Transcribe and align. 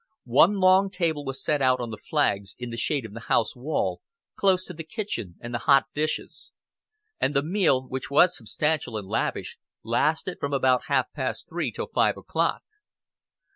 One 0.25 0.55
long 0.55 0.89
table 0.89 1.23
was 1.25 1.43
set 1.45 1.61
out 1.61 1.79
on 1.79 1.91
the 1.91 1.97
flags, 1.97 2.55
in 2.57 2.71
the 2.71 2.75
shade 2.75 3.05
of 3.05 3.13
the 3.13 3.19
house 3.29 3.55
wall, 3.55 4.01
close 4.35 4.65
to 4.65 4.73
the 4.73 4.83
kitchen 4.83 5.35
and 5.39 5.53
the 5.53 5.59
hot 5.69 5.85
dishes; 5.93 6.51
and 7.19 7.35
the 7.35 7.43
meal, 7.43 7.83
which 7.87 8.09
was 8.09 8.35
substantial 8.35 8.97
and 8.97 9.07
lavish, 9.07 9.59
lasted 9.83 10.37
from 10.39 10.53
about 10.53 10.85
half 10.87 11.13
past 11.13 11.47
three 11.49 11.71
till 11.71 11.85
five 11.85 12.17
o'clock. 12.17 12.63